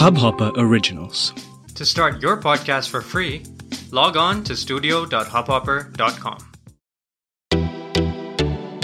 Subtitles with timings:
[0.00, 1.34] Hubhopper Originals.
[1.74, 3.42] To start your podcast for free,
[3.90, 6.38] log on to studio.hubhopper.com.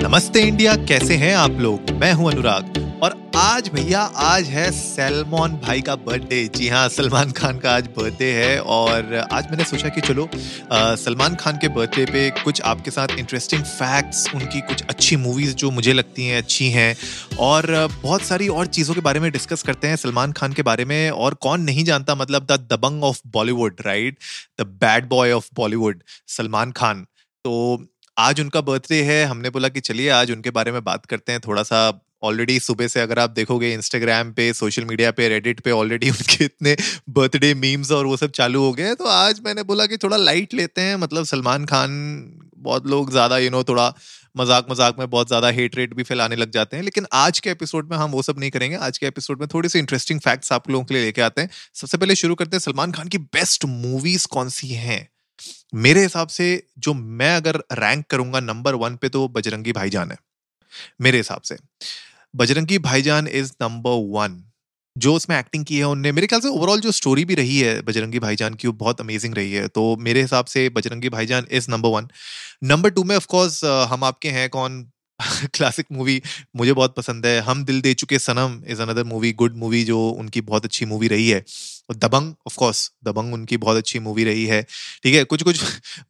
[0.02, 2.85] नमस्ते India कैसे हैं आप लोग मैं हूँ अनुराग
[3.36, 8.30] आज भैया, आज है सलमान भाई का बर्थडे जी हाँ सलमान खान का आज बर्थडे
[8.32, 10.28] है और आज मैंने सोचा कि चलो
[10.96, 15.70] सलमान खान के बर्थडे पे कुछ आपके साथ इंटरेस्टिंग फैक्ट्स उनकी कुछ अच्छी मूवीज़ जो
[15.70, 16.96] मुझे लगती हैं, अच्छी हैं
[17.38, 17.66] और
[18.02, 21.10] बहुत सारी और चीज़ों के बारे में डिस्कस करते हैं सलमान खान के बारे में
[21.10, 24.18] और कौन नहीं जानता मतलब the Dabangg of Bollywood right
[24.60, 27.06] the bad boy of Bollywood Salman Khan.
[27.44, 31.32] तो आज उनका बर्थडे है, हमने बोला कि चलिए आज उनके बारे में बात करते
[31.32, 31.88] हैं, थोड़ा सा
[32.22, 36.44] ऑलरेडी सुबह से अगर आप देखोगे इंस्टाग्राम पे सोशल मीडिया पे रेडिट पे ऑलरेडी उनके
[36.44, 36.76] इतने
[37.10, 40.16] बर्थडे मीम्स और वो सब चालू हो गए हैं तो आज मैंने बोला कि थोड़ा
[40.16, 41.90] लाइट लेते हैं। मतलब सलमान खान
[42.58, 43.92] बहुत लोग ज़्यादा यू नो थोड़ा
[44.36, 47.50] मज़ाक मज़ाक में बहुत ज़्यादा हेट रेट भी फैलाने लग जाते हैं, लेकिन आज के
[47.50, 50.52] एपिसोड में हम वो सब नहीं करेंगे। आज के एपिसोड में थोड़ी सी इंटरेस्टिंग फैक्ट्स
[50.52, 53.18] आप लोगों के लिए लेके आते हैं। सबसे पहले शुरू करते हैं, सलमान खान की
[53.18, 55.08] बेस्ट मूवीज़ कौन सी हैं?
[55.76, 60.18] मेरे हिसाब से जो मैं अगर रैंक करूँगा नंबर वन पे तो बजरंगी भाईजान है।
[61.00, 61.56] मेरे हिसाब से।
[62.36, 64.42] Bajrangi Bhaijaan is number one
[64.96, 67.80] जो उसमें एक्टिंग की है, उनने, मेरे ख्याल से ओवरऑल जो स्टोरी भी रही है
[67.82, 71.70] बजरंगी भाईजान की, वो बहुत अमेजिंग रही है। तो मेरे हिसाब से Bajrangi Bhaijaan is
[71.70, 72.08] number one
[72.64, 74.84] number two में ऑफकोर्स हम आपके हैं कौन?
[75.54, 76.20] क्लासिक मूवी
[76.56, 80.00] मुझे बहुत पसंद है। Hum Dil De Chuke Sanam is another movie good movie जो
[80.10, 81.40] उनकी बहुत अच्छी मूवी रही है।
[81.90, 84.62] और दबंग ऑफ़ कोर्स दबंग उनकी बहुत अच्छी मूवी रही है।
[85.04, 85.62] ठीक है कुछ कुछ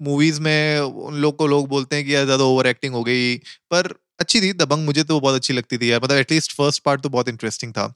[0.03, 3.37] मूवीज़ में उन लोग को लोग बोलते हैं कि यार, ज़्यादा ओवर एक्टिंग हो गई,
[3.73, 7.01] पर अच्छी थी, दबंग मुझे तो बहुत अच्छी लगती थी यार मतलब एटलीस्ट फ़र्स्ट पार्ट
[7.03, 7.93] तो बहुत इंटरेस्टिंग था।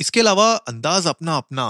[0.00, 1.64] इसके अलावा अंदाज Apna Apna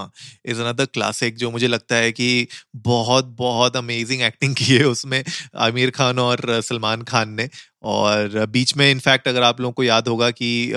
[0.46, 2.28] is another classic जो मुझे लगता है कि
[2.76, 5.22] बहुत बहुत अमेजिंग एक्टिंग की है उसमें
[5.60, 7.48] आमिर खान और सलमान खान ने।
[7.82, 10.72] और बीच में इनफैक्ट अगर आप लोगों को याद होगा कि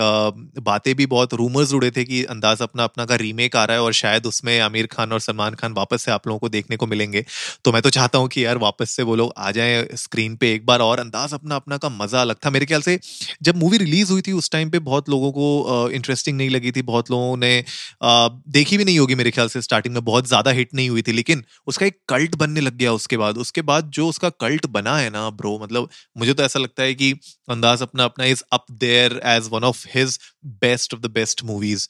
[0.61, 3.83] बातें भी बहुत रूमर्स उड़े थे कि अंदाज अपना अपना का रीमेक आ रहा है
[3.83, 6.87] और शायद उसमें आमिर खान और सलमान खान वापस से आप लोगों को देखने को
[6.87, 7.23] मिलेंगे।
[7.65, 10.53] तो मैं तो चाहता हूँ कि यार वापस से वो लोग आ जाएँ स्क्रीन पे
[10.53, 12.99] एक बार और, अंदाज अपना अपना का मज़ा अलग था। मेरे ख्याल से
[13.43, 16.81] जब मूवी रिलीज़ हुई थी उस टाइम पे बहुत लोगों को इंटरेस्टिंग नहीं लगी थी,
[16.83, 17.63] बहुत लोगों ने
[18.03, 21.11] देखी भी नहीं होगी मेरे ख्याल से स्टार्टिंग में, बहुत ज़्यादा हिट नहीं हुई थी।
[21.13, 24.97] लेकिन उसका एक कल्ट बनने लग गया उसके बाद। उसके बाद जो उसका कल्ट बना
[24.97, 27.11] है ना ब्रो मतलब मुझे तो ऐसा लगता है है कि
[27.49, 30.17] Andaz Apna Apna is up there as one of his
[30.63, 31.87] best of the best movies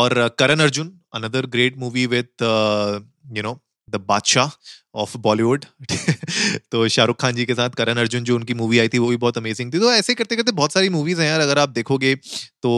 [0.00, 2.48] और Karan Arjun another great movie with
[3.36, 4.50] you know the Badshah
[4.94, 5.64] of Bollywood
[6.72, 9.16] तो शाहरुख खान जी के साथ करण अर्जुन जो उनकी मूवी आई थी, वो भी
[9.16, 12.14] बहुत अमेजिंग थी। तो ऐसे करते करते बहुत सारी मूवीज़ हैं यार, अगर आप देखोगे
[12.62, 12.72] तो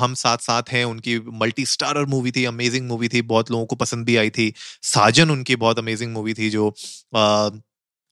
[0.00, 3.76] हम साथ साथ हैं, उनकी मल्टी स्टारर मूवी थी अमेजिंग मूवी थी, बहुत लोगों को
[3.76, 4.52] पसंद भी आई थी।
[4.84, 6.70] साजन उनकी बहुत अमेजिंग मूवी थी जो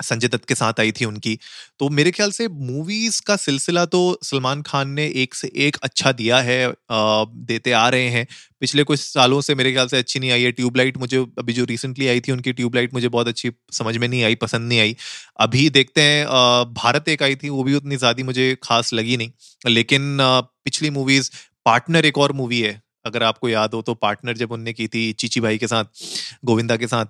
[0.01, 1.39] संजय दत्त के साथ आई थी उनकी।
[1.81, 6.13] तो मेरे ख्याल से मूवीज़ का सिलसिला तो सलमान खान ने एक से एक अच्छा
[6.15, 8.27] दिया है आ, देते आ रहे हैं।
[8.61, 11.65] पिछले कुछ सालों से मेरे ख्याल से अच्छी नहीं आई है। ट्यूबलाइट मुझे अभी जो
[11.65, 14.97] रिसेंटली आई थी उनकी ट्यूबलाइट मुझे बहुत अच्छी समझ में नहीं आई पसंद नहीं आई।
[15.41, 16.27] अभी देखते हैं
[16.75, 21.31] भारत एक आई थी वो भी उतनी ज़्यादा मुझे खास लगी नहीं। लेकिन पिछली मूवीज़
[21.67, 25.13] पार्टनर एक और मूवी है अगर आपको याद हो तो पार्टनर जब उनने की थी
[25.15, 25.85] चीची भाई के साथ
[26.45, 27.07] गोविंदा के साथ।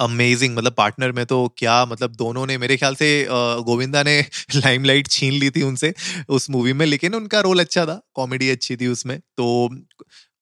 [0.00, 4.20] अमेजिंग मतलब पार्टनर में तो क्या मतलब दोनों ने, मेरे ख्याल से गोविंदा ने
[4.56, 5.92] लाइमलाइट छीन ली थी उनसे
[6.28, 9.68] उस मूवी में, लेकिन उनका रोल अच्छा था कॉमेडी अच्छी थी उसमें। तो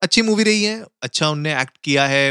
[0.02, 2.28] अच्छी मूवी रही है अच्छा उनने एक्ट किया है।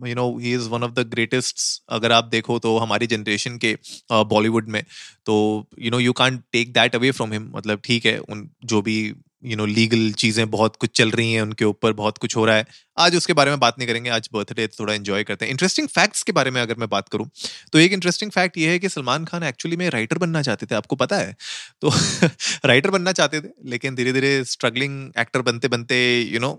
[0.00, 1.60] You know he is one of the greatest
[1.92, 3.76] अगर आप देखो तो हमारी जनरेशन के
[4.12, 4.82] बॉलीवुड में।
[5.26, 5.34] तो
[5.80, 9.12] you know you can't take that away from him मतलब ठीक है, उन, जो भी
[9.42, 12.56] यू नो लीगल चीज़ें बहुत कुछ चल रही हैं उनके ऊपर, बहुत कुछ हो रहा
[12.56, 12.64] है।
[12.98, 16.22] आज उसके बारे में बात नहीं करेंगे, आज बर्थडे थोड़ा एंजॉय करते हैं। इंटरेस्टिंग फैक्ट्स
[16.22, 17.28] के बारे में अगर मैं बात करूँ
[17.72, 20.74] तो एक इंटरेस्टिंग फैक्ट ये है कि सलमान खान एक्चुअली में राइटर बनना चाहते थे,
[20.74, 21.36] आपको पता है?
[21.82, 21.90] तो
[22.66, 26.52] राइटर बनना चाहते थे, लेकिन धीरे धीरे स्ट्रगलिंग एक्टर बनते बनते you know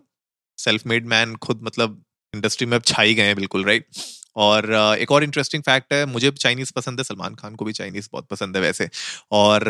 [0.58, 2.02] self made man खुद मतलब
[2.34, 3.86] इंडस्ट्री में अब छाई गए हैं, बिल्कुल राइट
[4.38, 8.10] और एक और इंटरेस्टिंग फैक्ट है, मुझे चाइनीज़ पसंद है, सलमान खान को भी चाइनीज़
[8.14, 8.90] बहुत पसंद है वैसे।
[9.32, 9.70] और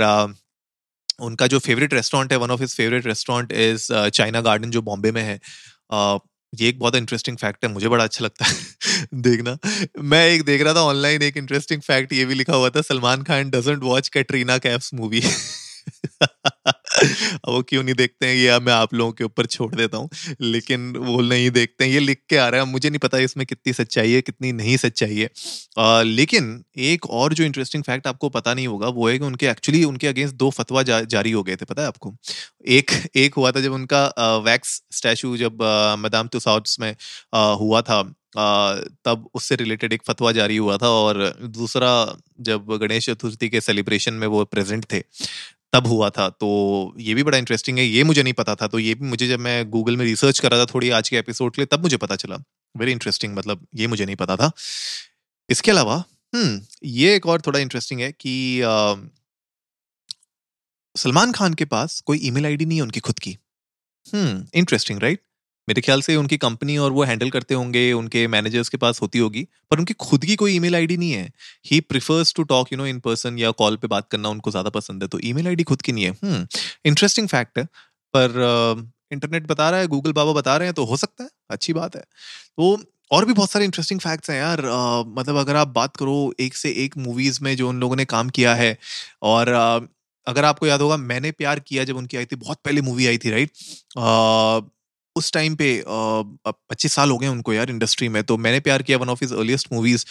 [1.22, 5.12] उनका जो फेवरेट रेस्टोरेंट है one of his favourite restaurant is China Garden जो बॉम्बे
[5.12, 5.40] में है।
[5.94, 6.20] uh,
[6.56, 8.56] ये एक बहुत इंटरेस्टिंग फैक्ट है मुझे बड़ा अच्छा लगता है
[9.14, 9.58] देखना।
[10.00, 13.24] मैं एक देख रहा था ऑनलाइन एक इंटरेस्टिंग फैक्ट ये भी लिखा हुआ था Salman
[13.24, 15.24] Khan doesn't watch Katrina Kaif's movie
[17.50, 18.36] वो क्यों नहीं देखते हैं?
[18.36, 20.10] ये मैं आप लोगों के ऊपर छोड़ देता हूँ।
[20.42, 23.46] लेकिन वो नहीं देखते हैं। ये लिख के आ रहा है। मुझे नहीं पता इसमें
[23.46, 25.30] कितनी सच्चाई है कितनी नहीं सच्चाई है।
[25.80, 29.48] आ, लेकिन एक और जो इंटरेस्टिंग फैक्ट आपको पता नहीं होगा वो है कि उनके
[29.48, 32.16] एक्चुअली उनके अगेंस्ट दो फतवा जा, जारी हो गए थे पता है आपको?
[32.68, 35.58] एक एक हुआ था जब उनका वैक्स स्टैचू जब
[36.00, 36.96] मैदाम तुसाउट्स में
[37.34, 38.76] आ, हुआ था आ,
[39.06, 44.14] तब उससे रिलेटेड एक फतवा जारी हुआ था और दूसरा जब गणेश चतुर्थी के सेलिब्रेशन
[44.14, 45.04] में वो प्रेजेंट थे।
[45.74, 46.48] तब हुआ था। तो
[47.00, 49.40] ये भी बड़ा इंटरेस्टिंग है, ये मुझे नहीं पता था। तो ये भी मुझे जब
[49.40, 51.98] मैं गूगल में रिसर्च कर रहा था थोड़ी आज के एपिसोड के लिए, तब मुझे
[51.98, 52.44] पता चला।
[52.78, 54.52] वेरी इंटरेस्टिंग मतलब ये मुझे नहीं पता था।
[55.50, 56.04] इसके अलावा
[56.34, 58.62] हम्म ये एक और थोड़ा इंटरेस्टिंग है कि
[60.96, 63.38] सलमान खान के पास कोई ईमेल आईडी नहीं है उनकी खुद की।
[64.14, 65.22] हम्म इंटरेस्टिंग राइट
[65.68, 69.20] मेरे ख्याल से उनकी कंपनी और वो हैंडल करते होंगे उनके मैनेजर्स के पास होती
[69.20, 71.32] होगी पर उनकी खुद की कोई ईमेल आईडी नहीं है।
[71.66, 74.70] He prefers to talk you know in person या कॉल पे बात करना उनको ज़्यादा
[74.72, 76.46] पसंद है तो ईमेल आईडी खुद की नहीं है। हम्म
[76.86, 77.66] इंटरेस्टिंग फैक्ट है
[78.14, 81.74] पर इंटरनेट बता रहा है गूगल बाबा बता रहे हैं तो हो सकता है अच्छी
[81.74, 82.78] बात है। तो
[83.12, 86.56] और भी बहुत सारे इंटरेस्टिंग फैक्ट्स हैं यार आ, मतलब अगर आप बात करो एक
[86.56, 88.78] से एक मूवीज़ में जो उन लोगों ने काम किया है
[89.24, 89.80] और आ,
[90.28, 93.18] अगर आपको याद होगा मैंने प्यार किया जब उनकी आई थी बहुत पहले मूवी आई
[93.18, 93.52] थी राइट
[95.16, 98.98] उस टाइम पे पच्चीस साल हो गए उनको यार इंडस्ट्री में तो Maine Pyar Kiya
[98.98, 100.06] one of his earliest movies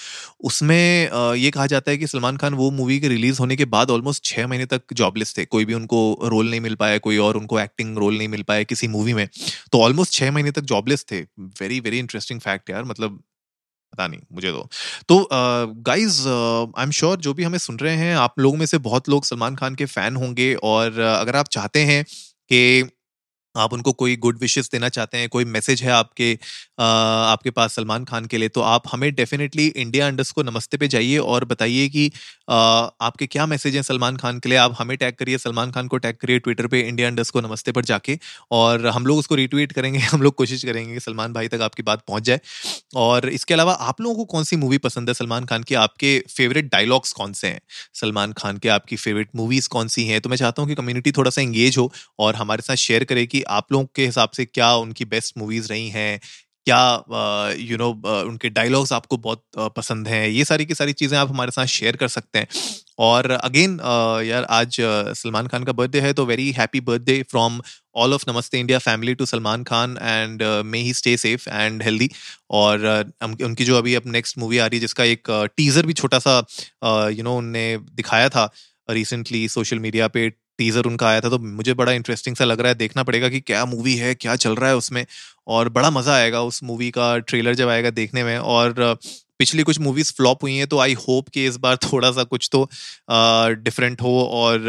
[0.44, 3.90] उसमें ये कहा जाता है कि सलमान खान वो मूवी के रिलीज़ होने के बाद
[3.90, 7.36] ऑलमोस्ट छह महीने तक जॉबलेस थे। कोई भी उनको रोल नहीं मिल पाया कोई और
[7.36, 9.26] उनको एक्टिंग रोल नहीं मिल पाया किसी मूवी में।
[9.72, 13.22] तो ऑलमोस्ट छह महीने तक जॉबलेस थे। वेरी वेरी इंटरेस्टिंग फैक्ट यार मतलब
[13.92, 14.68] पता नहीं मुझे तो।
[15.08, 15.28] तो
[15.82, 19.08] गाइज़ आई एम श्योर जो भी हमें सुन रहे हैं आप लोगों में से बहुत
[19.08, 22.82] लोग सलमान खान के फ़ैन होंगे और uh, अगर आप चाहते हैं कि
[23.60, 26.32] आप उनको कोई गुड विशेस देना चाहते हैं कोई मैसेज है आपके
[26.80, 30.76] आ, आपके पास सलमान खान के लिए तो आप हमें डेफिनेटली इंडिया अंडर्स को नमस्ते
[30.76, 32.10] पे जाइए और बताइए कि
[32.50, 32.56] आ,
[33.00, 34.58] आपके क्या मैसेज हैं सलमान खान के लिए?
[34.58, 37.72] आप हमें टैग करिए सलमान खान को टैग करिए ट्विटर पे इंडिया अंडर्स को नमस्ते
[37.72, 38.18] पर जाके
[38.50, 41.82] और हम लोग उसको रिट्वीट करेंगे हम लोग कोशिश करेंगे कि सलमान भाई तक आपकी
[41.82, 42.40] बात पहुँच जाए।
[42.96, 45.74] और इसके अलावा आप लोगों को कौन सी मूवी पसंद है सलमान खान की?
[45.74, 47.60] आपके फेवरेट डायलॉग्स कौन से हैं?
[47.94, 50.20] सलमान खान के आपकी फेवरेट मूवीज़ कौन सी हैं?
[50.20, 53.26] तो मैं चाहता हूँ कि कम्युनिटी थोड़ा सा इंगेज हो और हमारे साथ शेयर करे
[53.26, 56.20] कि आप लोगों के हिसाब से क्या उनकी बेस्ट मूवीज़ रही हैं?
[56.66, 57.88] क्या यू नो
[58.22, 59.42] उनके डायलॉग्स आपको बहुत
[59.76, 60.28] पसंद हैं?
[60.28, 62.46] ये सारी की सारी चीज़ें आप हमारे साथ शेयर कर सकते हैं।
[62.98, 63.78] और अगेन
[64.26, 67.60] यार आज सलमान खान का बर्थडे है तो very happy birthday from
[67.96, 72.10] all of Namaste India family to Salman Khan and may he stay safe and healthy
[72.50, 75.92] और uh, उनकी जो अभी अब नेक्स्ट मूवी आ रही है जिसका एक टीजर भी
[75.92, 76.38] छोटा सा
[77.08, 77.64] यू नो उनने
[77.94, 78.50] दिखाया था
[78.90, 80.28] रिसेंटली सोशल मीडिया पे
[80.60, 83.40] टीजर उनका आया था तो मुझे बड़ा इंटरेस्टिंग सा लग रहा है, देखना पड़ेगा कि
[83.42, 85.04] क्या मूवी है, क्या चल रहा है उसमें,
[85.48, 88.98] और बड़ा मज़ा आएगा उस मूवी का ट्रेलर जब आएगा देखने में, और
[89.40, 92.48] पिछली कुछ मूवीज़ फ्लॉप हुई हैं तो आई होप कि इस बार थोड़ा सा कुछ
[92.52, 92.68] तो
[93.62, 94.68] डिफरेंट हो और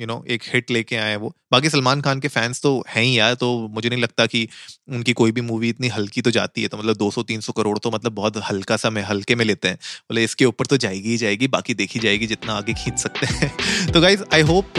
[0.00, 3.18] यू नो एक हिट लेके आए वो। बाकी सलमान खान के फैंस तो हैं ही
[3.18, 4.48] यार तो मुझे नहीं लगता कि
[4.88, 8.12] उनकी कोई भी मूवी इतनी हल्की तो जाती है तो मतलब 200-300 करोड़ तो मतलब
[8.12, 11.48] बहुत हल्का सा में, हल्के में लेते हैं। बोले इसके ऊपर तो जाएगी ही जाएगी,
[11.48, 13.52] बाकी देखी जाएगी जितना आगे खींच सकते हैं।
[13.92, 14.78] तो गाइज़ आई होप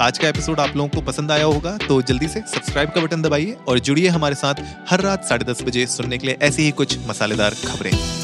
[0.00, 3.22] आज का एपिसोड आप लोगों को पसंद आया होगा तो जल्दी से सब्सक्राइब का बटन
[3.22, 6.98] दबाइए और जुड़िए हमारे साथ हर रात साढ़े बजे सुनने के लिए ऐसी ही कुछ
[7.06, 8.23] मसालेदार खबरें।